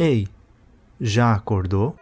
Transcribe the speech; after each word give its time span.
Ei, 0.00 0.28
já 1.00 1.32
acordou? 1.32 1.96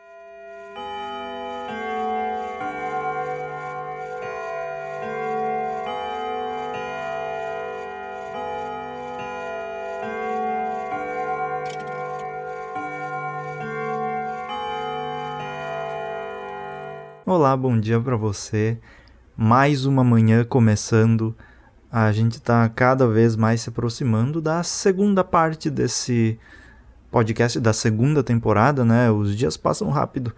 Olá, 17.25 17.57
bom 17.57 17.81
dia 17.81 17.99
para 17.99 18.15
você. 18.15 18.79
Mais 19.35 19.87
uma 19.87 20.05
manhã 20.05 20.45
começando. 20.45 21.35
A 21.91 22.13
gente 22.13 22.33
está 22.33 22.69
cada 22.69 23.09
vez 23.09 23.37
mais 23.37 23.63
se 23.63 23.71
aproximando 23.71 24.43
da 24.43 24.63
segunda 24.63 25.25
parte 25.25 25.71
desse 25.71 26.39
podcast 27.11 27.59
da 27.61 27.73
segunda 27.73 28.23
temporada, 28.23 28.85
né? 28.85 29.11
Os 29.11 29.37
dias 29.37 29.57
passam 29.57 29.89
rápido. 29.91 30.33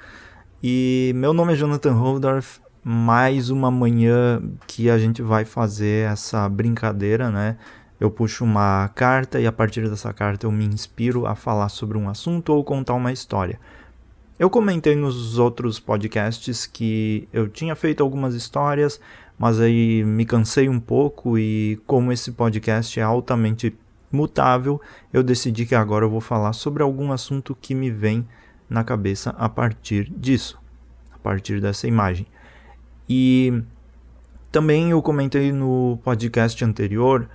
E 0.63 1.13
meu 1.15 1.33
nome 1.33 1.53
é 1.53 1.57
Jonathan 1.57 1.93
Holdorf. 1.93 2.61
Mais 2.83 3.51
uma 3.51 3.71
manhã 3.71 4.43
que 4.67 4.89
a 4.89 4.99
gente 4.99 5.21
vai 5.21 5.45
fazer 5.45 6.11
essa 6.11 6.49
brincadeira, 6.49 7.31
né? 7.31 7.57
Eu 8.01 8.11
puxo 8.11 8.45
uma 8.45 8.89
carta 8.95 9.41
e 9.41 9.47
a 9.47 9.53
partir 9.53 9.89
dessa 9.89 10.13
carta 10.13 10.47
eu 10.47 10.53
me 10.53 10.65
inspiro 10.65 11.27
a 11.27 11.35
falar 11.35 11.69
sobre 11.69 11.99
um 11.99 12.09
assunto 12.09 12.51
ou 12.51 12.63
contar 12.63 12.95
uma 12.95 13.13
história. 13.13 13.59
Eu 14.39 14.49
comentei 14.49 14.95
nos 14.95 15.37
outros 15.37 15.81
podcasts 15.81 16.65
que 16.65 17.29
eu 17.33 17.49
tinha 17.49 17.75
feito 17.75 18.05
algumas 18.05 18.35
histórias, 18.35 19.01
mas 19.37 19.59
aí 19.59 20.05
me 20.05 20.25
cansei 20.25 20.69
um 20.69 20.79
pouco 20.79 21.37
e 21.37 21.81
como 21.87 22.13
esse 22.13 22.31
podcast 22.31 23.01
é 23.01 23.03
altamente 23.03 23.77
mutável, 24.11 24.81
eu 25.13 25.23
decidi 25.23 25.67
que 25.67 25.75
agora 25.75 26.05
eu 26.05 26.11
vou 26.11 26.21
falar 26.21 26.53
sobre 26.53 26.83
algum 26.83 27.13
assunto 27.13 27.57
que 27.61 27.75
me 27.75 27.91
vem 27.91 28.27
na 28.69 28.85
cabeça 28.85 29.31
a 29.39 29.49
partir 29.49 30.11
disso, 30.11 30.59
a 31.13 31.19
partir 31.19 31.61
dessa 31.61 31.87
imagem. 31.87 32.27
E 33.09 33.63
também 34.51 34.91
eu 34.91 35.01
comentei 35.03 35.53
no 35.53 35.99
podcast 36.03 36.63
anterior, 36.65 37.29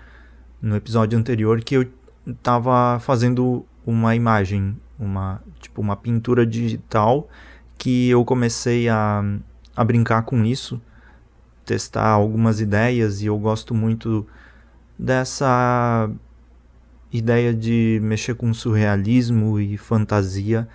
no 0.62 0.76
episódio 0.76 1.18
anterior, 1.18 1.62
que 1.62 1.76
eu 1.76 1.86
estava 2.26 3.00
fazendo 3.00 3.66
uma 3.86 4.16
imagem, 4.16 4.78
uma 4.98 5.42
tipo 5.60 5.82
uma 5.82 5.96
pintura 5.96 6.46
digital 6.46 7.28
que 7.78 8.10
eu 8.10 8.24
comecei 8.24 8.88
a, 8.88 9.24
a 9.76 9.84
brincar 9.84 10.24
com 10.24 10.46
isso, 10.46 10.82
testar 11.66 12.08
algumas 12.08 12.62
ideias 12.62 13.22
e 13.22 13.26
eu 13.26 13.38
gosto 13.38 13.74
muito 13.74 14.26
dessa 14.98 16.10
ideia 17.14 17.54
de 17.54 18.00
mexer 18.02 18.34
com 18.34 18.52
surrealismo 18.54 19.60
e 19.60 19.78
fantasia 19.78 20.68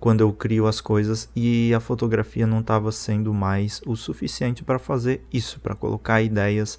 quando 0.00 0.22
eu 0.22 0.32
crio 0.32 0.66
as 0.66 0.80
coisas 0.80 1.30
e 1.36 1.72
a 1.72 1.78
fotografia 1.78 2.46
não 2.46 2.60
estava 2.60 2.90
sendo 2.90 3.32
mais 3.32 3.80
o 3.86 3.94
suficiente 3.94 4.64
para 4.64 4.78
fazer 4.78 5.24
isso, 5.32 5.60
para 5.60 5.76
colocar 5.76 6.22
ideias, 6.22 6.78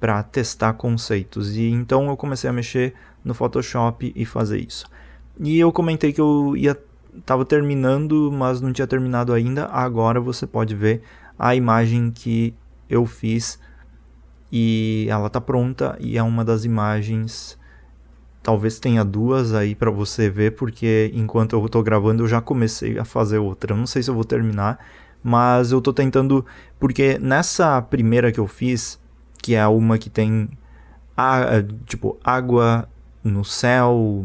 para 0.00 0.22
testar 0.22 0.72
conceitos. 0.72 1.54
E 1.54 1.68
então 1.68 2.08
eu 2.08 2.16
comecei 2.16 2.48
a 2.48 2.52
mexer 2.52 2.94
no 3.22 3.34
Photoshop 3.34 4.12
e 4.16 4.24
fazer 4.24 4.58
isso. 4.58 4.86
E 5.38 5.58
eu 5.60 5.70
comentei 5.70 6.12
que 6.12 6.20
eu 6.20 6.56
ia 6.56 6.76
estava 7.16 7.44
terminando, 7.44 8.30
mas 8.32 8.60
não 8.60 8.72
tinha 8.72 8.86
terminado 8.86 9.32
ainda. 9.32 9.66
Agora 9.66 10.20
você 10.20 10.46
pode 10.46 10.74
ver 10.74 11.02
a 11.38 11.54
imagem 11.54 12.10
que 12.10 12.54
eu 12.88 13.04
fiz 13.06 13.58
e 14.50 15.06
ela 15.10 15.26
está 15.26 15.40
pronta 15.40 15.96
e 16.00 16.16
é 16.16 16.22
uma 16.22 16.44
das 16.44 16.64
imagens 16.64 17.57
Talvez 18.48 18.80
tenha 18.80 19.04
duas 19.04 19.52
aí 19.52 19.74
para 19.74 19.90
você 19.90 20.30
ver, 20.30 20.52
porque 20.52 21.10
enquanto 21.12 21.52
eu 21.52 21.66
estou 21.66 21.82
gravando 21.82 22.22
eu 22.22 22.26
já 22.26 22.40
comecei 22.40 22.98
a 22.98 23.04
fazer 23.04 23.36
outra. 23.36 23.74
Eu 23.74 23.76
não 23.76 23.86
sei 23.86 24.02
se 24.02 24.08
eu 24.08 24.14
vou 24.14 24.24
terminar, 24.24 24.78
mas 25.22 25.70
eu 25.70 25.76
estou 25.76 25.92
tentando. 25.92 26.46
Porque 26.80 27.18
nessa 27.18 27.82
primeira 27.82 28.32
que 28.32 28.40
eu 28.40 28.46
fiz, 28.46 28.98
que 29.36 29.54
é 29.54 29.66
uma 29.66 29.98
que 29.98 30.08
tem 30.08 30.48
a, 31.14 31.62
tipo 31.84 32.16
água 32.24 32.88
no 33.22 33.44
céu, 33.44 34.24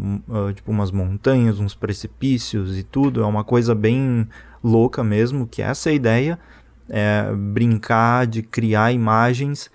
tipo 0.55 0.71
umas 0.71 0.89
montanhas, 0.89 1.59
uns 1.59 1.75
precipícios 1.75 2.77
e 2.77 2.83
tudo, 2.83 3.21
é 3.21 3.25
uma 3.25 3.43
coisa 3.43 3.75
bem 3.75 4.25
louca 4.63 5.03
mesmo, 5.03 5.45
que 5.45 5.61
essa 5.61 5.89
é 5.89 5.91
a 5.91 5.95
ideia, 5.95 6.39
é 6.87 7.29
brincar 7.35 8.25
de 8.25 8.41
criar 8.41 8.93
imagens 8.93 9.69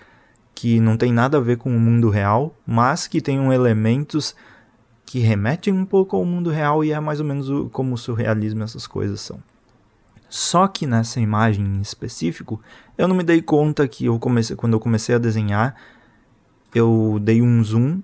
que 0.59 0.81
não 0.81 0.97
tem 0.97 1.13
nada 1.13 1.39
a 1.39 1.41
ver 1.41 1.57
com 1.57 1.71
o 1.71 1.79
mundo 1.79 2.11
real, 2.11 2.53
mas 2.67 3.07
que 3.07 3.21
tenham 3.21 3.53
elementos 3.53 4.35
que 5.07 5.21
remetem 5.21 5.73
um 5.73 5.85
pouco 5.85 6.17
ao 6.17 6.25
mundo 6.25 6.51
real 6.51 6.83
e 6.83 6.91
é 6.91 6.99
mais 6.99 7.21
ou 7.21 7.27
menos 7.27 7.71
como 7.71 7.95
o 7.95 7.97
surrealismo 7.97 8.65
essas 8.65 8.85
coisas 8.85 9.21
são. 9.21 9.41
Só 10.29 10.67
que 10.67 10.85
nessa 10.85 11.21
imagem 11.21 11.65
em 11.65 11.81
específico, 11.81 12.61
eu 12.99 13.07
não 13.07 13.15
me 13.15 13.23
dei 13.23 13.41
conta 13.41 13.87
que 13.87 14.07
eu 14.07 14.19
comecei, 14.19 14.57
quando 14.57 14.73
eu 14.73 14.81
comecei 14.81 15.15
a 15.15 15.19
desenhar, 15.19 15.77
eu 16.75 17.21
dei 17.23 17.41
um 17.41 17.63
zoom 17.63 18.03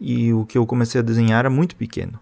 e 0.00 0.32
o 0.32 0.44
que 0.44 0.58
eu 0.58 0.66
comecei 0.66 1.00
a 1.00 1.04
desenhar 1.04 1.38
era 1.38 1.50
muito 1.50 1.76
pequeno. 1.76 2.18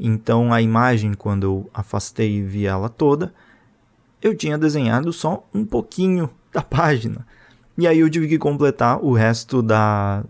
Então 0.00 0.54
a 0.54 0.62
imagem, 0.62 1.12
quando 1.12 1.42
eu 1.42 1.70
afastei 1.74 2.38
e 2.38 2.42
vi 2.42 2.64
ela 2.64 2.88
toda, 2.88 3.34
eu 4.22 4.34
tinha 4.34 4.56
desenhado 4.56 5.12
só 5.12 5.46
um 5.52 5.66
pouquinho 5.66 6.30
da 6.50 6.62
página. 6.64 7.26
E 7.78 7.86
aí 7.86 8.00
eu 8.00 8.08
tive 8.08 8.26
que 8.26 8.38
completar 8.38 9.04
o 9.04 9.12
resto 9.12 9.62
da, 9.62 10.24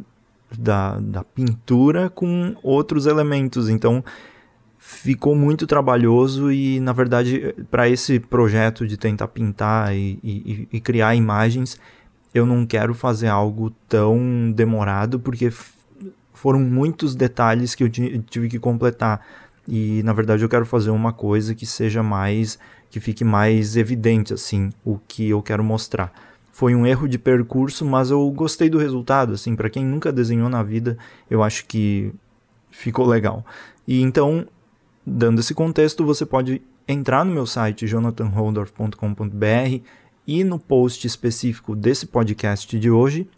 da, 0.58 0.98
da 0.98 1.22
pintura 1.22 2.10
com 2.10 2.56
outros 2.62 3.06
elementos. 3.06 3.68
Então 3.68 4.04
ficou 4.78 5.34
muito 5.34 5.66
trabalhoso 5.66 6.50
e, 6.50 6.80
na 6.80 6.92
verdade, 6.92 7.54
para 7.70 7.88
esse 7.88 8.18
projeto 8.20 8.86
de 8.86 8.96
tentar 8.96 9.28
pintar 9.28 9.94
e, 9.94 10.18
e, 10.22 10.68
e, 10.72 10.80
criar 10.80 11.14
imagens, 11.14 11.78
eu 12.34 12.46
não 12.46 12.66
quero 12.66 12.94
fazer 12.94 13.28
algo 13.28 13.70
tão 13.88 14.52
demorado 14.52 15.18
porque 15.18 15.50
foram 16.32 16.60
muitos 16.60 17.16
detalhes 17.16 17.74
que 17.74 17.82
eu 17.82 17.88
tive 17.88 18.48
que 18.48 18.58
completar. 18.58 19.24
E 19.68 20.02
na 20.04 20.12
verdade 20.12 20.44
eu 20.44 20.48
quero 20.48 20.64
fazer 20.64 20.90
uma 20.90 21.12
coisa 21.12 21.54
que 21.54 21.66
seja 21.66 22.02
mais 22.02 22.58
que 22.88 23.00
fique 23.00 23.24
mais 23.24 23.76
evidente 23.76 24.32
assim 24.32 24.70
o 24.84 24.96
que 25.08 25.28
eu 25.28 25.42
quero 25.42 25.64
mostrar 25.64 26.12
foi 26.56 26.74
um 26.74 26.86
erro 26.86 27.06
de 27.06 27.18
percurso, 27.18 27.84
mas 27.84 28.10
eu 28.10 28.30
gostei 28.30 28.70
do 28.70 28.78
resultado, 28.78 29.34
assim, 29.34 29.54
para 29.54 29.68
quem 29.68 29.84
nunca 29.84 30.10
desenhou 30.10 30.48
na 30.48 30.62
vida, 30.62 30.96
eu 31.28 31.42
acho 31.42 31.66
que 31.66 32.10
ficou 32.70 33.06
legal. 33.06 33.44
E 33.86 34.00
então, 34.00 34.46
dando 35.04 35.40
esse 35.40 35.52
contexto, 35.52 36.02
você 36.02 36.24
pode 36.24 36.62
entrar 36.88 37.26
no 37.26 37.32
meu 37.34 37.44
site 37.44 37.86
jonathanholdorf.com.br 37.86 39.82
e 40.26 40.44
no 40.44 40.58
post 40.58 41.06
específico 41.06 41.76
desse 41.76 42.06
podcast 42.06 42.78
de 42.78 42.90
hoje, 42.90 43.28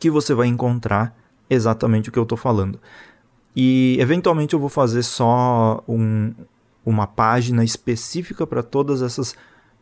que 0.00 0.08
você 0.08 0.32
vai 0.32 0.46
encontrar 0.46 1.14
exatamente 1.50 2.08
o 2.08 2.12
que 2.12 2.18
eu 2.18 2.22
estou 2.22 2.38
falando. 2.38 2.80
E 3.54 3.98
eventualmente 4.00 4.54
eu 4.54 4.60
vou 4.60 4.70
fazer 4.70 5.02
só 5.02 5.84
um, 5.86 6.32
uma 6.86 7.06
página 7.06 7.62
específica 7.62 8.46
para 8.46 8.62
todas 8.62 9.02
essas 9.02 9.36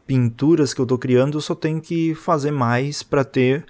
pinturas 0.07 0.75
que 0.75 0.81
eu 0.81 0.85
estou 0.85 0.99
criando, 0.99 1.39
eu 1.39 1.41
só 1.41 1.55
tenho 1.55 1.81
que 1.81 2.15
fazer 2.15 2.51
mais 2.51 3.03
para 3.03 3.25
ter 3.25 3.65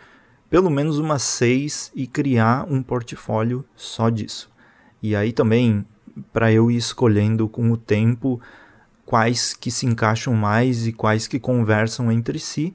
pelo 0.49 0.71
menos 0.71 0.99
umas 0.99 1.23
seis 1.23 1.91
e 1.95 2.07
criar 2.07 2.67
um 2.71 2.83
portfólio 2.83 3.65
só 3.75 4.11
disso. 4.11 4.51
E 5.03 5.17
aí 5.17 5.33
também 5.33 5.87
para 6.33 6.53
eu 6.53 6.71
ir 6.71 6.77
escolhendo 6.77 7.49
com 7.49 7.71
o 7.71 7.77
tempo 7.77 8.41
quais 9.05 9.55
que 9.55 9.71
se 9.71 9.87
encaixam 9.87 10.35
mais 10.35 10.87
e 10.87 10.93
quais 10.93 11.27
que 11.27 11.39
conversam 11.39 12.13
entre 12.13 12.39
si, 12.39 12.75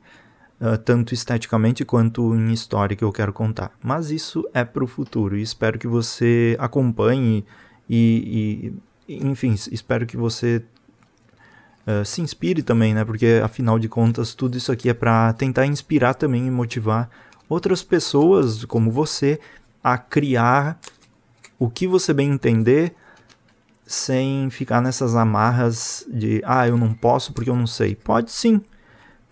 uh, 0.60 0.78
tanto 0.78 1.14
esteticamente 1.14 1.86
quanto 1.86 2.36
em 2.36 2.52
história 2.52 2.96
que 2.96 3.04
eu 3.04 3.12
quero 3.12 3.32
contar. 3.32 3.72
Mas 3.82 4.12
isso 4.12 4.48
é 4.54 4.64
para 4.64 4.84
o 4.84 4.88
futuro 4.88 5.38
e 5.38 5.42
espero 5.42 5.80
que 5.80 5.88
você 5.88 6.56
acompanhe 6.60 7.46
e, 7.90 8.74
e 9.08 9.18
enfim, 9.24 9.54
espero 9.72 10.06
que 10.06 10.18
você 10.18 10.64
uh, 11.88 12.06
se 12.06 12.22
inspire 12.22 12.62
também, 12.62 12.94
né? 12.94 13.06
Porque 13.06 13.42
afinal 13.44 13.80
de 13.80 13.88
contas, 13.88 14.34
tudo 14.34 14.58
isso 14.58 14.72
aqui 14.72 14.90
é 14.90 14.94
para 14.94 15.34
tentar 15.34 15.66
inspirar 15.66 16.14
também 16.14 16.46
e 16.48 16.52
motivar 16.52 17.10
outras 17.50 17.82
pessoas 17.82 18.66
como 18.66 18.92
você 18.92 19.40
a 19.84 19.98
criar 19.98 20.78
o 21.58 21.70
que 21.70 21.88
você 21.88 22.14
bem 22.14 22.30
entender 22.30 22.94
sem 23.86 24.50
ficar 24.50 24.82
nessas 24.82 25.16
amarras 25.16 26.06
de 26.10 26.42
ah, 26.46 26.68
eu 26.68 26.78
não 26.78 26.94
posso 26.94 27.34
porque 27.34 27.50
eu 27.50 27.56
não 27.56 27.68
sei. 27.68 27.96
Pode 27.96 28.32
sim. 28.32 28.62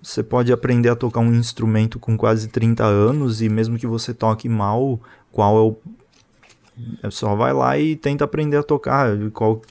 Você 0.01 0.23
pode 0.23 0.53
aprender 0.53 0.89
a 0.89 0.95
tocar 0.95 1.19
um 1.19 1.33
instrumento 1.33 1.99
com 1.99 2.15
quase 2.15 2.47
30 2.47 2.85
anos 2.85 3.41
e 3.41 3.49
mesmo 3.49 3.77
que 3.77 3.87
você 3.87 4.13
toque 4.13 4.47
mal, 4.47 4.99
qual 5.31 5.57
é 5.57 5.61
o 5.61 5.77
só 7.09 7.35
vai 7.35 7.53
lá 7.53 7.77
e 7.77 7.95
tenta 7.95 8.25
aprender 8.25 8.57
a 8.57 8.63
tocar, 8.63 9.09
qual? 9.31 9.61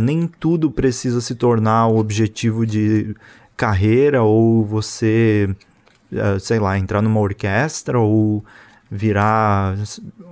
Nem 0.00 0.28
tudo 0.28 0.70
precisa 0.70 1.20
se 1.20 1.34
tornar 1.34 1.88
o 1.88 1.98
objetivo 1.98 2.64
de 2.64 3.16
carreira 3.56 4.22
ou 4.22 4.64
você, 4.64 5.54
eh, 6.12 6.38
sei 6.38 6.58
lá, 6.58 6.78
entrar 6.78 7.02
numa 7.02 7.20
orquestra 7.20 7.98
ou 7.98 8.44
virar 8.90 9.74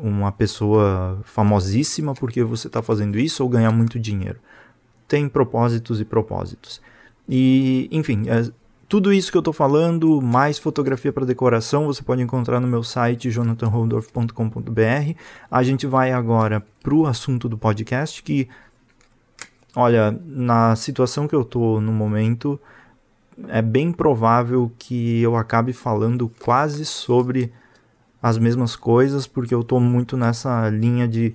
uma 0.03 0.31
pessoa 0.31 1.19
famosíssima 1.25 2.15
porque 2.15 2.45
você 2.45 2.67
está 2.67 2.83
fazendo 2.83 3.19
isso 3.19 3.43
ou 3.43 3.49
ganhar 3.49 3.73
muito 3.73 3.99
dinheiro. 3.99 4.39
tem 5.09 5.29
propósitos 5.29 6.01
e 6.01 6.05
propósitos. 6.05 6.81
E, 7.29 7.89
enfim, 7.91 8.29
é, 8.29 8.49
tudo 8.89 9.13
isso 9.13 9.31
que 9.31 9.37
eu 9.37 9.41
estou 9.41 9.53
falando, 9.53 10.21
mais 10.21 10.59
fotografia 10.59 11.13
para 11.13 11.25
decoração, 11.25 11.87
você 11.87 12.03
pode 12.03 12.23
encontrar 12.23 12.59
no 12.61 12.67
meu 12.67 12.83
site 12.83 13.31
jonathanholdorf.com.br. 13.31 15.15
A 15.51 15.63
gente 15.63 15.87
vai 15.87 16.13
agora 16.13 16.61
para 16.83 16.95
o 16.95 17.07
assunto 17.07 17.49
do 17.49 17.57
podcast, 17.57 18.23
que, 18.23 18.49
olha, 19.75 20.19
na 20.25 20.75
situação 20.77 21.29
que 21.29 21.35
eu 21.35 21.43
estou 21.43 21.81
no 21.81 21.93
momento, 21.93 22.61
é 23.49 23.63
bem 23.63 23.93
provável 23.93 24.71
que 24.79 25.21
eu 25.21 25.37
acabe 25.37 25.73
falando 25.73 26.31
quase 26.41 26.85
sobre 26.85 27.53
as 28.23 28.37
mesmas 28.37 28.77
coisas, 28.77 29.27
porque 29.27 29.55
eu 29.55 29.61
estou 29.61 29.81
muito 29.81 30.17
nessa 30.17 30.69
linha 30.69 31.09
de 31.09 31.35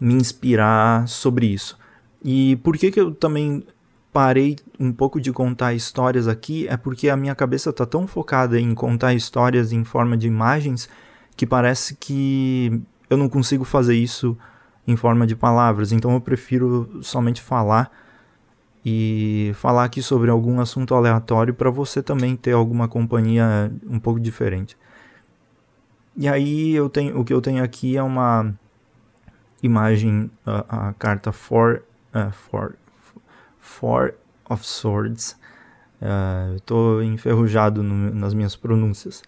me 0.00 0.14
inspirar 0.14 1.08
sobre 1.08 1.46
isso. 1.46 1.76
E 2.24 2.56
por 2.56 2.76
que, 2.76 2.90
que 2.90 3.00
eu 3.00 3.12
também 3.12 3.64
parei 4.12 4.56
um 4.78 4.92
pouco 4.92 5.20
de 5.20 5.32
contar 5.32 5.74
histórias 5.74 6.26
aqui 6.26 6.66
é 6.68 6.76
porque 6.76 7.08
a 7.08 7.16
minha 7.16 7.34
cabeça 7.34 7.70
está 7.70 7.84
tão 7.84 8.06
focada 8.06 8.58
em 8.58 8.74
contar 8.74 9.14
histórias 9.14 9.72
em 9.72 9.84
forma 9.84 10.16
de 10.16 10.26
imagens 10.26 10.88
que 11.36 11.46
parece 11.46 11.94
que 11.94 12.80
eu 13.08 13.16
não 13.16 13.28
consigo 13.28 13.64
fazer 13.64 13.94
isso 13.94 14.36
em 14.88 14.96
forma 14.96 15.26
de 15.26 15.36
palavras. 15.36 15.92
Então 15.92 16.12
eu 16.14 16.20
prefiro 16.20 16.98
somente 17.02 17.42
falar 17.42 17.92
e 18.84 19.52
falar 19.54 19.84
aqui 19.84 20.00
sobre 20.00 20.30
algum 20.30 20.58
assunto 20.60 20.94
aleatório 20.94 21.52
para 21.52 21.70
você 21.70 22.02
também 22.02 22.34
ter 22.34 22.52
alguma 22.52 22.88
companhia 22.88 23.70
um 23.86 24.00
pouco 24.00 24.18
diferente. 24.18 24.76
E 26.16 26.26
aí 26.26 26.74
eu 26.74 26.88
tenho 26.88 27.20
o 27.20 27.24
que 27.24 27.32
eu 27.32 27.40
tenho 27.40 27.62
aqui 27.62 27.96
é 27.96 28.02
uma 28.02 28.52
imagem 29.62 30.30
a, 30.46 30.88
a 30.88 30.92
carta 30.94 31.32
for, 31.32 31.82
uh, 32.14 32.32
for 32.32 32.74
Four 33.60 34.14
of 34.48 34.66
Swords. 34.66 35.38
Uh, 36.00 36.56
Estou 36.56 37.02
enferrujado 37.02 37.82
no, 37.82 38.14
nas 38.14 38.32
minhas 38.32 38.56
pronúncias. 38.56 39.22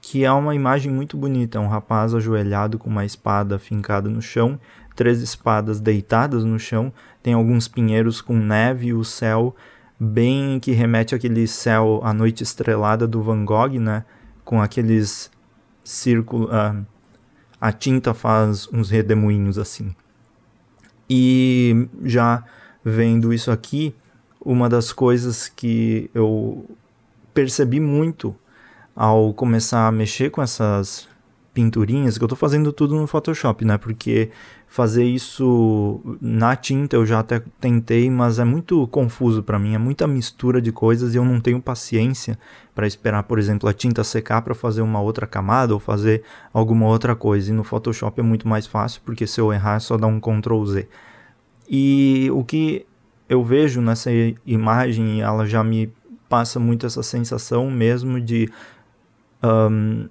Que 0.00 0.24
é 0.24 0.32
uma 0.32 0.54
imagem 0.54 0.92
muito 0.92 1.16
bonita. 1.16 1.58
É 1.58 1.60
um 1.60 1.68
rapaz 1.68 2.14
ajoelhado 2.14 2.78
com 2.78 2.90
uma 2.90 3.04
espada 3.04 3.58
fincada 3.58 4.10
no 4.10 4.20
chão, 4.20 4.58
três 4.94 5.20
espadas 5.20 5.80
deitadas 5.80 6.44
no 6.44 6.58
chão. 6.58 6.92
Tem 7.22 7.34
alguns 7.34 7.68
pinheiros 7.68 8.20
com 8.20 8.36
neve 8.36 8.88
e 8.88 8.94
o 8.94 9.04
céu 9.04 9.54
bem 9.98 10.58
que 10.58 10.72
remete 10.72 11.14
àquele 11.14 11.46
céu, 11.46 12.00
a 12.02 12.12
noite 12.12 12.42
estrelada 12.42 13.06
do 13.06 13.22
Van 13.22 13.44
Gogh, 13.44 13.78
né? 13.78 14.04
Com 14.44 14.60
aqueles 14.60 15.30
círculos. 15.84 16.48
Uh, 16.48 16.84
a 17.60 17.70
tinta 17.70 18.12
faz 18.12 18.68
uns 18.72 18.90
redemoinhos 18.90 19.56
assim. 19.58 19.94
E 21.08 21.88
já 22.02 22.42
vendo 22.84 23.32
isso 23.32 23.52
aqui, 23.52 23.94
uma 24.40 24.68
das 24.68 24.92
coisas 24.92 25.48
que 25.48 26.10
eu 26.12 26.68
percebi 27.32 27.78
muito 27.78 28.34
ao 28.94 29.32
começar 29.32 29.86
a 29.86 29.92
mexer 29.92 30.30
com 30.30 30.42
essas 30.42 31.08
pinturinhas, 31.52 32.16
que 32.16 32.24
eu 32.24 32.26
estou 32.26 32.36
fazendo 32.36 32.72
tudo 32.72 32.94
no 32.94 33.06
Photoshop, 33.06 33.64
né? 33.64 33.76
Porque 33.76 34.30
fazer 34.66 35.04
isso 35.04 36.00
na 36.20 36.56
tinta 36.56 36.96
eu 36.96 37.04
já 37.04 37.18
até 37.18 37.42
tentei, 37.60 38.10
mas 38.10 38.38
é 38.38 38.44
muito 38.44 38.86
confuso 38.88 39.42
para 39.42 39.58
mim, 39.58 39.74
é 39.74 39.78
muita 39.78 40.06
mistura 40.06 40.62
de 40.62 40.72
coisas 40.72 41.14
e 41.14 41.18
eu 41.18 41.24
não 41.24 41.40
tenho 41.40 41.60
paciência 41.60 42.38
para 42.74 42.86
esperar, 42.86 43.24
por 43.24 43.38
exemplo, 43.38 43.68
a 43.68 43.72
tinta 43.72 44.02
secar 44.02 44.40
para 44.40 44.54
fazer 44.54 44.80
uma 44.80 45.00
outra 45.00 45.26
camada 45.26 45.74
ou 45.74 45.80
fazer 45.80 46.22
alguma 46.52 46.86
outra 46.86 47.14
coisa. 47.14 47.50
E 47.50 47.54
no 47.54 47.64
Photoshop 47.64 48.18
é 48.18 48.24
muito 48.24 48.48
mais 48.48 48.66
fácil, 48.66 49.02
porque 49.04 49.26
se 49.26 49.40
eu 49.40 49.52
errar 49.52 49.76
é 49.76 49.80
só 49.80 49.98
dar 49.98 50.06
um 50.06 50.18
Ctrl 50.18 50.64
Z. 50.64 50.88
E 51.68 52.30
o 52.32 52.42
que 52.42 52.86
eu 53.28 53.44
vejo 53.44 53.80
nessa 53.80 54.10
imagem, 54.46 55.20
ela 55.20 55.46
já 55.46 55.62
me 55.62 55.92
passa 56.28 56.58
muito 56.58 56.86
essa 56.86 57.02
sensação 57.02 57.70
mesmo 57.70 58.18
de 58.18 58.50
um, 59.42 60.08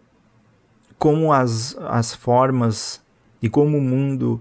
como 1.02 1.34
as, 1.34 1.76
as 1.90 2.14
formas 2.14 3.04
e 3.42 3.50
como 3.50 3.80
o 3.80 3.82
mundo 3.82 4.40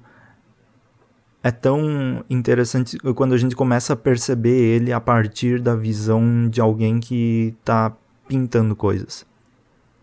é 1.43 1.51
tão 1.51 2.23
interessante 2.29 2.99
quando 3.15 3.33
a 3.33 3.39
gente 3.39 3.57
começa 3.57 3.95
a 3.95 3.97
perceber 3.97 4.61
ele 4.61 4.93
a 4.93 5.01
partir 5.01 5.59
da 5.59 5.75
visão 5.75 6.51
de 6.51 6.61
alguém 6.61 7.01
que 7.01 7.57
está 7.59 7.97
pintando 8.29 8.77
coisas. 8.77 9.25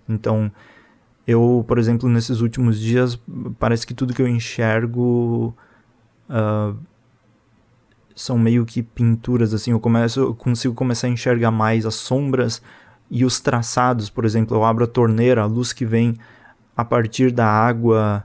Então, 0.10 0.52
eu, 1.28 1.64
por 1.68 1.78
exemplo, 1.78 2.10
nesses 2.10 2.42
últimos 2.42 2.80
dias, 2.80 3.22
parece 3.60 3.86
que 3.86 3.94
tudo 3.94 4.12
que 4.12 4.22
eu 4.24 4.28
enxergo 4.28 5.56
uh, 6.28 6.76
são 8.16 8.40
meio 8.40 8.66
que 8.66 8.82
pinturas 8.82 9.54
assim, 9.54 9.70
eu 9.70 9.80
começo 9.80 10.20
eu 10.22 10.34
consigo 10.34 10.74
começar 10.74 11.06
a 11.06 11.12
enxergar 11.12 11.52
mais 11.52 11.86
as 11.86 11.94
sombras 11.94 12.64
e 13.12 13.24
os 13.24 13.40
traçados, 13.40 14.10
por 14.10 14.26
exemplo, 14.26 14.58
eu 14.58 14.66
abro 14.66 14.86
a 14.86 14.88
torneira, 14.88 15.44
a 15.44 15.46
luz 15.46 15.72
que 15.72 15.86
vem 15.86 16.18
a 16.78 16.86
partir 16.86 17.32
da 17.32 17.48
água 17.48 18.24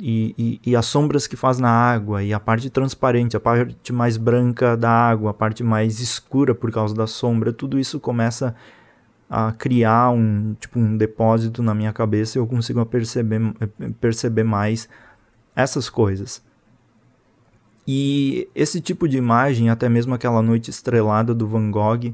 e, 0.00 0.34
e, 0.36 0.70
e, 0.70 0.76
as 0.76 0.86
sombras 0.86 1.28
que 1.28 1.36
faz 1.36 1.60
na 1.60 1.70
água, 1.70 2.24
e 2.24 2.32
a 2.32 2.40
parte 2.40 2.68
transparente, 2.68 3.36
a 3.36 3.40
parte 3.40 3.92
mais 3.92 4.16
branca 4.16 4.76
da 4.76 4.90
água, 4.90 5.30
a 5.30 5.34
parte 5.34 5.62
mais 5.62 6.00
escura 6.00 6.56
por 6.56 6.72
causa 6.72 6.92
da 6.92 7.06
sombra, 7.06 7.52
tudo 7.52 7.78
isso 7.78 8.00
começa 8.00 8.52
a 9.30 9.52
criar 9.52 10.10
um, 10.10 10.54
tipo, 10.58 10.78
um 10.78 10.96
depósito 10.96 11.62
na 11.62 11.72
minha 11.72 11.92
cabeça 11.92 12.36
e 12.36 12.40
eu 12.40 12.46
consigo 12.48 12.84
perceber, 12.84 13.40
perceber 14.00 14.42
mais 14.42 14.88
essas 15.54 15.88
coisas. 15.88 16.42
E 17.86 18.48
esse 18.54 18.80
tipo 18.80 19.08
de 19.08 19.16
imagem, 19.16 19.70
até 19.70 19.88
mesmo 19.88 20.14
aquela 20.14 20.42
noite 20.42 20.68
estrelada 20.68 21.32
do 21.32 21.46
Van 21.46 21.70
Gogh, 21.70 22.12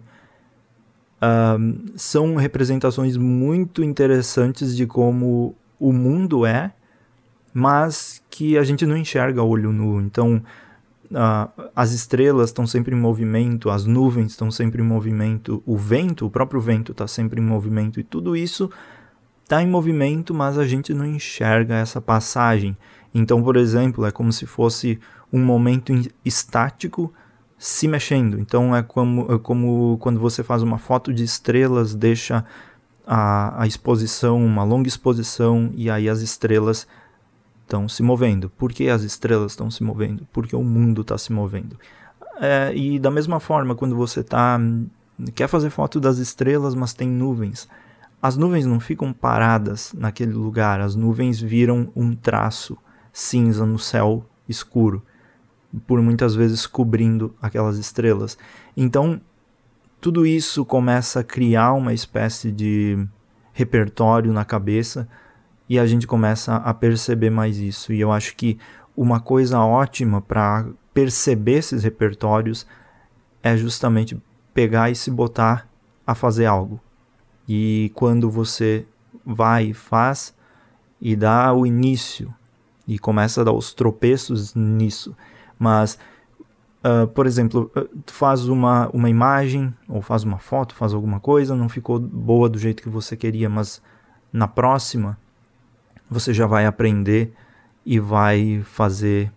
são 1.96 2.36
representações 2.36 3.16
muito 3.16 3.82
interessantes 3.82 4.76
de 4.76 4.86
como 4.86 5.54
o 5.78 5.92
mundo 5.92 6.46
é, 6.46 6.72
mas 7.52 8.22
que 8.30 8.56
a 8.56 8.62
gente 8.62 8.86
não 8.86 8.96
enxerga 8.96 9.42
olho 9.42 9.72
nu. 9.72 10.00
Então, 10.00 10.42
uh, 11.10 11.70
as 11.74 11.92
estrelas 11.92 12.50
estão 12.50 12.66
sempre 12.66 12.94
em 12.94 12.98
movimento, 12.98 13.70
as 13.70 13.84
nuvens 13.84 14.32
estão 14.32 14.50
sempre 14.50 14.82
em 14.82 14.84
movimento, 14.84 15.62
o 15.66 15.76
vento, 15.76 16.26
o 16.26 16.30
próprio 16.30 16.60
vento 16.60 16.92
está 16.92 17.06
sempre 17.06 17.40
em 17.40 17.44
movimento, 17.44 17.98
e 17.98 18.04
tudo 18.04 18.36
isso 18.36 18.70
está 19.42 19.62
em 19.62 19.66
movimento, 19.68 20.34
mas 20.34 20.58
a 20.58 20.66
gente 20.66 20.92
não 20.92 21.06
enxerga 21.06 21.74
essa 21.74 22.00
passagem. 22.00 22.76
Então, 23.14 23.42
por 23.42 23.56
exemplo, 23.56 24.04
é 24.04 24.10
como 24.10 24.32
se 24.32 24.46
fosse 24.46 25.00
um 25.32 25.42
momento 25.42 25.92
estático 26.24 27.12
se 27.58 27.88
mexendo. 27.88 28.38
Então 28.38 28.74
é 28.74 28.82
como, 28.82 29.32
é 29.32 29.38
como 29.38 29.98
quando 29.98 30.20
você 30.20 30.44
faz 30.44 30.62
uma 30.62 30.78
foto 30.78 31.12
de 31.12 31.24
estrelas, 31.24 31.94
deixa 31.94 32.44
a, 33.04 33.62
a 33.62 33.66
exposição, 33.66 34.44
uma 34.44 34.62
longa 34.62 34.88
exposição, 34.88 35.70
e 35.74 35.90
aí 35.90 36.08
as 36.08 36.20
estrelas 36.20 36.86
estão 37.62 37.88
se 37.88 38.02
movendo. 38.02 38.48
Por 38.48 38.72
que 38.72 38.88
as 38.88 39.02
estrelas 39.02 39.52
estão 39.52 39.70
se 39.70 39.82
movendo? 39.82 40.26
Porque 40.32 40.54
o 40.54 40.62
mundo 40.62 41.02
está 41.02 41.18
se 41.18 41.32
movendo. 41.32 41.76
É, 42.40 42.72
e 42.74 42.98
da 42.98 43.10
mesma 43.10 43.40
forma, 43.40 43.74
quando 43.74 43.96
você 43.96 44.22
tá, 44.22 44.60
quer 45.34 45.48
fazer 45.48 45.70
foto 45.70 45.98
das 45.98 46.18
estrelas, 46.18 46.74
mas 46.76 46.94
tem 46.94 47.08
nuvens, 47.08 47.68
as 48.22 48.36
nuvens 48.36 48.64
não 48.64 48.78
ficam 48.78 49.12
paradas 49.12 49.92
naquele 49.96 50.32
lugar, 50.32 50.80
as 50.80 50.94
nuvens 50.94 51.40
viram 51.40 51.90
um 51.94 52.14
traço 52.14 52.78
cinza 53.12 53.66
no 53.66 53.78
céu 53.78 54.24
escuro 54.48 55.02
por 55.86 56.00
muitas 56.00 56.34
vezes 56.34 56.66
cobrindo 56.66 57.34
aquelas 57.40 57.78
estrelas. 57.78 58.38
Então, 58.76 59.20
tudo 60.00 60.26
isso 60.26 60.64
começa 60.64 61.20
a 61.20 61.24
criar 61.24 61.72
uma 61.72 61.92
espécie 61.92 62.50
de 62.52 63.06
repertório 63.52 64.32
na 64.32 64.44
cabeça 64.44 65.08
e 65.68 65.78
a 65.78 65.86
gente 65.86 66.06
começa 66.06 66.56
a 66.56 66.72
perceber 66.72 67.30
mais 67.30 67.58
isso. 67.58 67.92
E 67.92 68.00
eu 68.00 68.12
acho 68.12 68.34
que 68.36 68.58
uma 68.96 69.20
coisa 69.20 69.60
ótima 69.60 70.20
para 70.22 70.66
perceber 70.94 71.58
esses 71.58 71.82
repertórios 71.82 72.66
é 73.42 73.56
justamente 73.56 74.20
pegar 74.54 74.90
e 74.90 74.94
se 74.94 75.10
botar 75.10 75.68
a 76.06 76.14
fazer 76.14 76.46
algo. 76.46 76.80
E 77.48 77.92
quando 77.94 78.30
você 78.30 78.86
vai 79.24 79.66
e 79.66 79.74
faz 79.74 80.34
e 81.00 81.14
dá 81.14 81.52
o 81.52 81.66
início 81.66 82.34
e 82.86 82.98
começa 82.98 83.40
a 83.40 83.44
dar 83.44 83.52
os 83.52 83.74
tropeços 83.74 84.54
nisso, 84.54 85.14
mas, 85.58 85.98
uh, 86.84 87.06
por 87.08 87.26
exemplo, 87.26 87.70
ah, 87.74 87.84
tu 88.04 88.12
faz 88.12 88.46
uma, 88.48 88.88
uma 88.92 89.10
imagem, 89.10 89.74
ou 89.88 90.00
faz 90.00 90.24
uma 90.24 90.38
foto, 90.38 90.74
faz 90.74 90.94
alguma 90.94 91.20
coisa, 91.20 91.54
não 91.54 91.68
ficou 91.68 91.98
boa 91.98 92.48
do 92.48 92.58
jeito 92.58 92.82
que 92.82 92.88
você 92.88 93.16
queria, 93.16 93.48
mas 93.48 93.82
na 94.32 94.46
próxima 94.46 95.18
você 96.10 96.32
já 96.32 96.46
vai 96.46 96.66
aprender 96.66 97.32
e 97.84 97.98
vai 97.98 98.62
fazer 98.64 99.32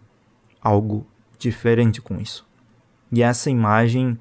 algo 0.62 1.06
diferente 1.38 2.02
com 2.02 2.20
isso. 2.20 2.46
E 3.12 3.24
essa 3.24 3.50
imagem, 3.50 4.18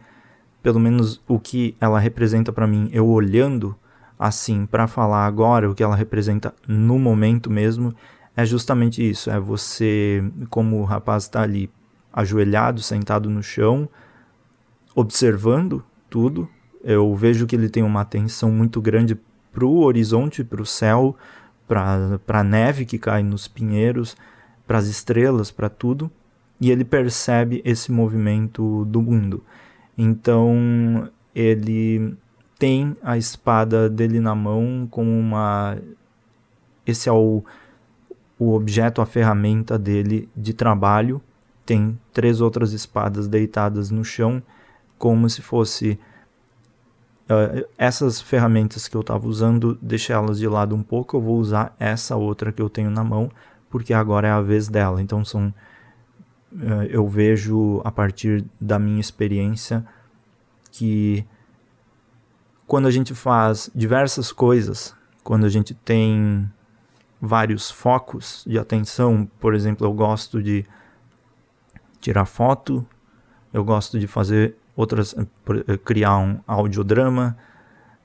pelo 0.62 0.80
menos 0.80 1.20
o 1.28 1.38
que 1.38 1.76
ela 1.80 2.00
representa 2.00 2.52
para 2.52 2.66
mim, 2.66 2.88
eu 2.92 3.06
olhando 3.06 3.76
assim 4.18 4.66
para 4.66 4.86
falar 4.86 5.26
agora, 5.26 5.70
o 5.70 5.74
que 5.74 5.82
ela 5.82 5.96
representa 5.96 6.54
no 6.66 6.98
momento 6.98 7.50
mesmo, 7.50 7.94
é 8.36 8.44
justamente 8.44 9.08
isso, 9.08 9.30
é 9.30 9.38
você, 9.38 10.22
como 10.48 10.80
o 10.80 10.84
rapaz 10.84 11.24
está 11.24 11.42
ali 11.42 11.70
ajoelhado, 12.12 12.82
sentado 12.82 13.28
no 13.30 13.42
chão, 13.42 13.88
observando 14.94 15.84
tudo. 16.08 16.48
Eu 16.82 17.14
vejo 17.14 17.46
que 17.46 17.54
ele 17.54 17.68
tem 17.68 17.82
uma 17.82 18.00
atenção 18.00 18.50
muito 18.50 18.80
grande 18.80 19.18
para 19.52 19.64
o 19.64 19.82
horizonte, 19.82 20.42
para 20.42 20.62
o 20.62 20.66
céu, 20.66 21.16
para 21.66 22.18
a 22.28 22.44
neve 22.44 22.84
que 22.84 22.98
cai 22.98 23.22
nos 23.22 23.46
pinheiros, 23.46 24.16
para 24.66 24.78
as 24.78 24.86
estrelas, 24.86 25.50
para 25.50 25.68
tudo. 25.68 26.10
E 26.60 26.70
ele 26.70 26.84
percebe 26.84 27.62
esse 27.64 27.90
movimento 27.90 28.84
do 28.86 29.00
mundo. 29.00 29.42
Então 29.96 31.08
ele 31.34 32.16
tem 32.58 32.96
a 33.02 33.16
espada 33.16 33.88
dele 33.88 34.20
na 34.20 34.34
mão 34.34 34.86
como 34.90 35.10
uma. 35.10 35.78
Esse 36.86 37.08
é 37.08 37.12
o, 37.12 37.42
o 38.38 38.52
objeto, 38.52 39.00
a 39.00 39.06
ferramenta 39.06 39.78
dele 39.78 40.28
de 40.36 40.52
trabalho. 40.52 41.22
Tem 41.70 41.96
três 42.12 42.40
outras 42.40 42.72
espadas 42.72 43.28
deitadas 43.28 43.92
no 43.92 44.04
chão, 44.04 44.42
como 44.98 45.30
se 45.30 45.40
fosse. 45.40 46.00
Uh, 47.26 47.64
essas 47.78 48.20
ferramentas 48.20 48.88
que 48.88 48.96
eu 48.96 49.02
estava 49.02 49.28
usando, 49.28 49.78
deixei 49.80 50.12
elas 50.12 50.40
de 50.40 50.48
lado 50.48 50.74
um 50.74 50.82
pouco. 50.82 51.16
Eu 51.16 51.20
vou 51.20 51.38
usar 51.38 51.72
essa 51.78 52.16
outra 52.16 52.50
que 52.50 52.60
eu 52.60 52.68
tenho 52.68 52.90
na 52.90 53.04
mão, 53.04 53.30
porque 53.70 53.94
agora 53.94 54.26
é 54.26 54.32
a 54.32 54.40
vez 54.40 54.68
dela. 54.68 55.00
Então 55.00 55.24
são. 55.24 55.54
Uh, 56.52 56.82
eu 56.88 57.06
vejo 57.06 57.80
a 57.84 57.92
partir 57.92 58.44
da 58.60 58.76
minha 58.76 59.00
experiência 59.00 59.86
que 60.72 61.24
quando 62.66 62.88
a 62.88 62.90
gente 62.90 63.14
faz 63.14 63.70
diversas 63.72 64.32
coisas, 64.32 64.92
quando 65.22 65.46
a 65.46 65.48
gente 65.48 65.72
tem 65.72 66.50
vários 67.22 67.70
focos 67.70 68.42
de 68.44 68.58
atenção, 68.58 69.30
por 69.38 69.54
exemplo, 69.54 69.86
eu 69.86 69.92
gosto 69.92 70.42
de 70.42 70.66
tirar 72.00 72.24
foto, 72.24 72.86
eu 73.52 73.64
gosto 73.64 73.98
de 73.98 74.06
fazer 74.06 74.56
outras, 74.76 75.14
eh, 75.16 75.26
eh, 75.66 75.76
criar 75.76 76.18
um 76.18 76.40
audiodrama, 76.46 77.36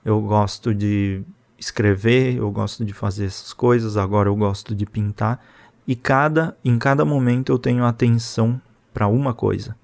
eu 0.03 0.21
gosto 0.21 0.73
de 0.73 1.23
escrever, 1.57 2.35
eu 2.35 2.51
gosto 2.51 2.83
de 2.83 2.93
fazer 2.93 3.25
essas 3.25 3.53
coisas, 3.53 3.97
agora 3.97 4.29
eu 4.29 4.35
gosto 4.35 4.75
de 4.75 4.85
pintar, 4.85 5.43
e 5.87 5.95
cada 5.95 6.57
em 6.63 6.77
cada 6.77 7.05
momento 7.05 7.51
eu 7.51 7.59
tenho 7.59 7.85
atenção 7.85 8.59
para 8.93 9.07
uma 9.07 9.33
coisa 9.33 9.75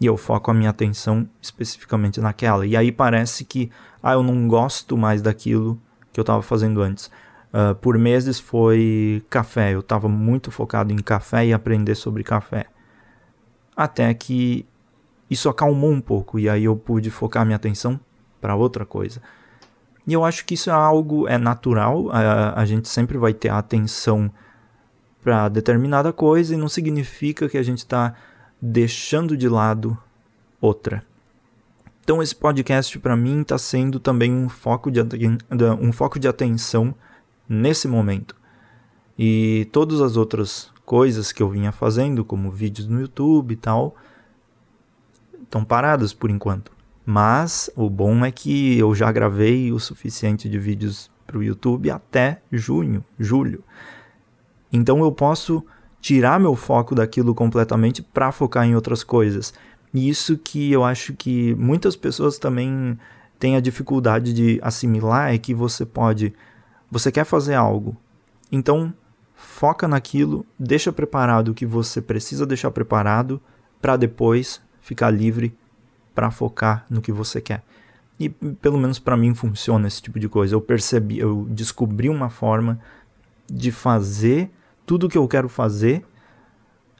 e 0.00 0.06
eu 0.06 0.16
foco 0.16 0.50
a 0.50 0.54
minha 0.54 0.70
atenção 0.70 1.28
especificamente 1.40 2.20
naquela. 2.20 2.66
E 2.66 2.76
aí 2.76 2.92
parece 2.92 3.44
que, 3.44 3.70
ah, 4.02 4.12
eu 4.12 4.22
não 4.22 4.46
gosto 4.48 4.96
mais 4.96 5.22
daquilo 5.22 5.80
que 6.12 6.20
eu 6.20 6.22
estava 6.22 6.42
fazendo 6.42 6.82
antes. 6.82 7.10
Uh, 7.52 7.74
por 7.76 7.96
meses 7.96 8.40
foi 8.40 9.24
café, 9.30 9.74
eu 9.74 9.80
estava 9.80 10.08
muito 10.08 10.50
focado 10.50 10.92
em 10.92 10.96
café 10.96 11.46
e 11.46 11.52
aprender 11.52 11.94
sobre 11.94 12.22
café. 12.24 12.66
Até 13.76 14.12
que 14.14 14.66
isso 15.30 15.48
acalmou 15.48 15.90
um 15.90 16.00
pouco 16.00 16.38
e 16.38 16.48
aí 16.48 16.64
eu 16.64 16.76
pude 16.76 17.10
focar 17.10 17.44
minha 17.44 17.56
atenção 17.56 17.98
para 18.40 18.54
outra 18.54 18.84
coisa. 18.84 19.20
E 20.06 20.12
eu 20.12 20.24
acho 20.24 20.44
que 20.44 20.54
isso 20.54 20.70
é 20.70 20.72
algo 20.72 21.26
é 21.26 21.38
natural, 21.38 22.10
a, 22.10 22.60
a 22.60 22.64
gente 22.66 22.88
sempre 22.88 23.16
vai 23.16 23.32
ter 23.32 23.48
atenção 23.48 24.30
para 25.22 25.48
determinada 25.48 26.12
coisa 26.12 26.54
e 26.54 26.58
não 26.58 26.68
significa 26.68 27.48
que 27.48 27.56
a 27.56 27.62
gente 27.62 27.78
está 27.78 28.14
deixando 28.60 29.36
de 29.36 29.48
lado 29.48 29.96
outra. 30.60 31.02
Então 32.02 32.22
esse 32.22 32.36
podcast 32.36 32.98
para 32.98 33.16
mim 33.16 33.40
está 33.40 33.56
sendo 33.56 33.98
também 33.98 34.30
um 34.30 34.50
foco, 34.50 34.90
de, 34.90 35.00
um 35.80 35.90
foco 35.90 36.18
de 36.18 36.28
atenção 36.28 36.94
nesse 37.48 37.88
momento. 37.88 38.36
E 39.18 39.66
todas 39.72 40.02
as 40.02 40.18
outras 40.18 40.70
coisas 40.84 41.32
que 41.32 41.42
eu 41.42 41.48
vinha 41.48 41.72
fazendo, 41.72 42.24
como 42.24 42.50
vídeos 42.50 42.86
no 42.86 43.00
YouTube 43.00 43.52
e 43.52 43.56
tal, 43.56 43.96
estão 45.42 45.64
paradas 45.64 46.12
por 46.12 46.30
enquanto. 46.30 46.72
Mas 47.06 47.70
o 47.76 47.88
bom 47.90 48.24
é 48.24 48.30
que 48.30 48.78
eu 48.78 48.94
já 48.94 49.10
gravei 49.12 49.72
o 49.72 49.78
suficiente 49.78 50.48
de 50.48 50.58
vídeos 50.58 51.10
para 51.26 51.38
o 51.38 51.42
YouTube 51.42 51.90
até 51.90 52.40
junho, 52.50 53.04
julho. 53.18 53.62
Então 54.72 55.00
eu 55.00 55.12
posso 55.12 55.64
tirar 56.00 56.40
meu 56.40 56.54
foco 56.54 56.94
daquilo 56.94 57.34
completamente 57.34 58.02
para 58.02 58.32
focar 58.32 58.66
em 58.66 58.74
outras 58.74 59.02
coisas. 59.02 59.54
E 59.92 60.08
isso 60.08 60.36
que 60.36 60.72
eu 60.72 60.84
acho 60.84 61.14
que 61.14 61.54
muitas 61.54 61.94
pessoas 61.94 62.38
também 62.38 62.98
têm 63.38 63.56
a 63.56 63.60
dificuldade 63.60 64.32
de 64.32 64.58
assimilar 64.62 65.32
é 65.32 65.38
que 65.38 65.54
você 65.54 65.86
pode, 65.86 66.34
você 66.90 67.12
quer 67.12 67.24
fazer 67.24 67.54
algo, 67.54 67.96
então 68.50 68.92
foca 69.44 69.86
naquilo, 69.86 70.44
deixa 70.58 70.92
preparado 70.92 71.48
o 71.48 71.54
que 71.54 71.66
você 71.66 72.00
precisa 72.00 72.46
deixar 72.46 72.70
preparado 72.70 73.40
para 73.80 73.96
depois 73.96 74.60
ficar 74.80 75.10
livre 75.10 75.56
para 76.14 76.30
focar 76.30 76.86
no 76.88 77.02
que 77.02 77.12
você 77.12 77.40
quer. 77.40 77.62
E 78.18 78.28
pelo 78.28 78.78
menos 78.78 78.98
para 78.98 79.16
mim 79.16 79.34
funciona 79.34 79.86
esse 79.86 80.00
tipo 80.00 80.18
de 80.18 80.28
coisa. 80.28 80.54
Eu 80.54 80.60
percebi, 80.60 81.18
eu 81.18 81.46
descobri 81.50 82.08
uma 82.08 82.30
forma 82.30 82.80
de 83.46 83.70
fazer 83.70 84.50
tudo 84.86 85.06
o 85.06 85.08
que 85.08 85.18
eu 85.18 85.28
quero 85.28 85.48
fazer 85.48 86.04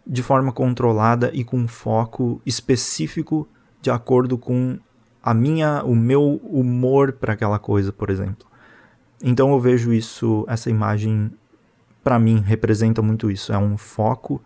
de 0.06 0.22
forma 0.22 0.52
controlada 0.52 1.30
e 1.32 1.44
com 1.44 1.66
foco 1.66 2.42
específico 2.44 3.48
de 3.80 3.90
acordo 3.90 4.36
com 4.36 4.78
a 5.22 5.32
minha, 5.32 5.82
o 5.84 5.94
meu 5.94 6.40
humor 6.44 7.12
para 7.12 7.32
aquela 7.32 7.58
coisa, 7.58 7.92
por 7.92 8.10
exemplo. 8.10 8.46
Então 9.22 9.52
eu 9.52 9.60
vejo 9.60 9.92
isso, 9.92 10.44
essa 10.48 10.68
imagem 10.68 11.30
para 12.04 12.18
mim 12.18 12.40
representa 12.40 13.00
muito 13.00 13.30
isso, 13.30 13.52
é 13.52 13.58
um 13.58 13.78
foco 13.78 14.40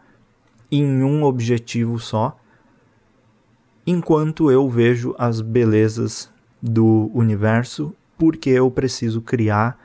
em 0.71 1.03
um 1.03 1.25
objetivo 1.25 1.99
só, 1.99 2.39
enquanto 3.85 4.51
eu 4.51 4.69
vejo 4.69 5.15
as 5.19 5.41
belezas 5.41 6.31
do 6.63 7.11
universo, 7.13 7.93
porque 8.17 8.51
eu 8.51 8.71
preciso 8.71 9.21
criar 9.21 9.79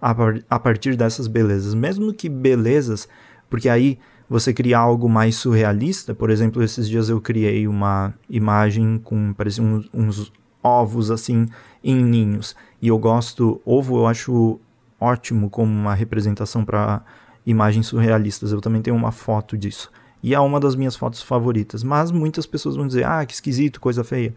a, 0.00 0.14
a 0.48 0.58
partir 0.58 0.96
dessas 0.96 1.26
belezas. 1.26 1.74
Mesmo 1.74 2.12
que 2.14 2.28
belezas, 2.28 3.08
porque 3.50 3.68
aí 3.68 3.98
você 4.28 4.52
cria 4.52 4.78
algo 4.78 5.08
mais 5.08 5.36
surrealista, 5.36 6.14
por 6.14 6.30
exemplo, 6.30 6.62
esses 6.62 6.88
dias 6.88 7.08
eu 7.08 7.20
criei 7.20 7.66
uma 7.66 8.14
imagem 8.28 8.98
com 8.98 9.32
parecia 9.32 9.64
uns, 9.64 9.88
uns 9.92 10.32
ovos 10.62 11.10
assim 11.10 11.46
em 11.82 11.96
ninhos. 11.96 12.54
E 12.80 12.88
eu 12.88 12.98
gosto, 12.98 13.60
ovo 13.64 13.98
eu 13.98 14.06
acho 14.06 14.60
ótimo 15.00 15.48
como 15.48 15.72
uma 15.72 15.94
representação 15.94 16.64
para 16.64 17.02
imagens 17.46 17.86
surrealistas. 17.86 18.52
Eu 18.52 18.60
também 18.60 18.82
tenho 18.82 18.96
uma 18.96 19.12
foto 19.12 19.56
disso. 19.56 19.90
E 20.22 20.34
é 20.34 20.40
uma 20.40 20.58
das 20.58 20.74
minhas 20.74 20.96
fotos 20.96 21.22
favoritas. 21.22 21.82
Mas 21.82 22.10
muitas 22.10 22.46
pessoas 22.46 22.76
vão 22.76 22.86
dizer, 22.86 23.04
ah, 23.04 23.24
que 23.24 23.34
esquisito, 23.34 23.80
coisa 23.80 24.02
feia. 24.02 24.34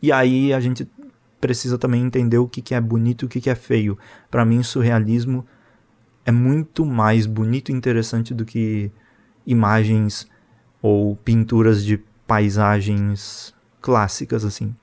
E 0.00 0.10
aí 0.12 0.52
a 0.52 0.60
gente 0.60 0.88
precisa 1.40 1.76
também 1.76 2.02
entender 2.02 2.38
o 2.38 2.48
que, 2.48 2.62
que 2.62 2.74
é 2.74 2.80
bonito 2.80 3.24
e 3.24 3.26
o 3.26 3.28
que, 3.28 3.40
que 3.40 3.50
é 3.50 3.54
feio. 3.54 3.98
Para 4.30 4.44
mim, 4.44 4.62
surrealismo 4.62 5.44
é 6.24 6.30
muito 6.30 6.86
mais 6.86 7.26
bonito 7.26 7.70
e 7.70 7.74
interessante 7.74 8.32
do 8.32 8.44
que 8.44 8.90
imagens 9.46 10.28
ou 10.80 11.16
pinturas 11.16 11.84
de 11.84 11.98
paisagens 12.26 13.54
clássicas 13.80 14.44
assim. 14.44 14.74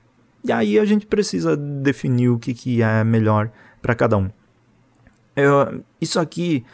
E 0.44 0.52
aí 0.52 0.78
a 0.78 0.84
gente 0.84 1.06
precisa 1.06 1.56
definir 1.56 2.28
o 2.28 2.38
que, 2.38 2.54
que 2.54 2.82
é 2.82 3.02
melhor 3.04 3.50
para 3.80 3.94
cada 3.94 4.16
um. 4.16 4.30
Eu, 5.44 5.84
isso 6.00 6.18
aqui, 6.18 6.64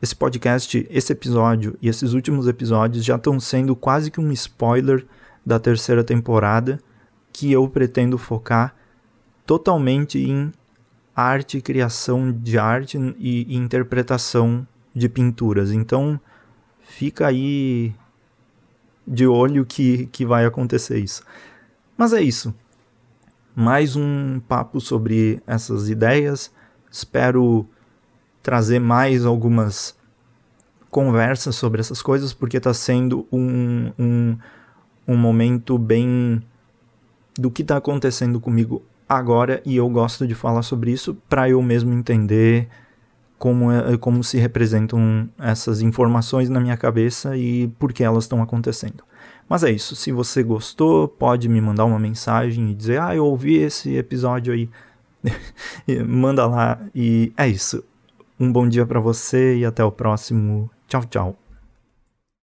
esse 0.00 0.14
podcast, 0.14 0.86
esse 0.90 1.12
episódio 1.12 1.76
e 1.80 1.88
esses 1.88 2.12
últimos 2.12 2.46
episódios 2.46 3.04
já 3.04 3.16
estão 3.16 3.38
sendo 3.40 3.74
quase 3.74 4.10
que 4.10 4.20
um 4.20 4.32
spoiler 4.32 5.06
da 5.44 5.58
terceira 5.58 6.02
temporada 6.02 6.80
que 7.32 7.50
eu 7.52 7.68
pretendo 7.68 8.16
focar 8.16 8.74
totalmente 9.44 10.18
em 10.18 10.52
arte, 11.14 11.60
criação 11.60 12.32
de 12.32 12.58
arte 12.58 12.98
e, 13.18 13.54
e 13.54 13.56
interpretação 13.56 14.66
de 14.94 15.08
pinturas. 15.08 15.70
Então, 15.70 16.18
fica 16.80 17.26
aí 17.26 17.94
de 19.06 19.26
olho 19.26 19.64
que, 19.66 20.06
que 20.06 20.24
vai 20.24 20.46
acontecer 20.46 20.98
isso. 20.98 21.22
Mas 21.96 22.12
é 22.12 22.22
isso. 22.22 22.54
Mais 23.54 23.94
um 23.96 24.40
papo 24.40 24.80
sobre 24.80 25.42
essas 25.46 25.88
ideias. 25.88 26.50
Espero 26.90 27.68
trazer 28.44 28.78
mais 28.78 29.24
algumas 29.24 29.96
conversas 30.90 31.56
sobre 31.56 31.80
essas 31.80 32.02
coisas, 32.02 32.34
porque 32.34 32.58
está 32.58 32.74
sendo 32.74 33.26
um, 33.32 33.90
um, 33.98 34.36
um 35.08 35.16
momento 35.16 35.78
bem 35.78 36.42
do 37.36 37.50
que 37.50 37.62
está 37.62 37.78
acontecendo 37.78 38.38
comigo 38.38 38.82
agora 39.08 39.62
e 39.64 39.76
eu 39.76 39.88
gosto 39.88 40.26
de 40.26 40.34
falar 40.34 40.62
sobre 40.62 40.92
isso 40.92 41.16
para 41.26 41.48
eu 41.48 41.60
mesmo 41.62 41.92
entender 41.94 42.68
como, 43.38 43.72
é, 43.72 43.96
como 43.96 44.22
se 44.22 44.36
representam 44.36 45.28
essas 45.38 45.80
informações 45.80 46.50
na 46.50 46.60
minha 46.60 46.76
cabeça 46.76 47.36
e 47.38 47.68
por 47.78 47.94
que 47.94 48.04
elas 48.04 48.24
estão 48.24 48.42
acontecendo. 48.42 49.02
Mas 49.48 49.64
é 49.64 49.70
isso, 49.70 49.96
se 49.96 50.12
você 50.12 50.42
gostou, 50.42 51.08
pode 51.08 51.48
me 51.48 51.62
mandar 51.62 51.86
uma 51.86 51.98
mensagem 51.98 52.70
e 52.70 52.74
dizer: 52.74 53.00
"Ah, 53.00 53.16
eu 53.16 53.24
ouvi 53.24 53.56
esse 53.56 53.96
episódio 53.96 54.52
aí". 54.52 54.68
Manda 56.06 56.46
lá 56.46 56.78
e 56.94 57.32
é 57.36 57.48
isso. 57.48 57.82
Um 58.38 58.52
bom 58.52 58.68
dia 58.68 58.84
para 58.84 59.00
você 59.00 59.56
e 59.56 59.64
até 59.64 59.84
o 59.84 59.92
próximo. 59.92 60.70
Tchau, 60.88 61.04
tchau. 61.04 61.43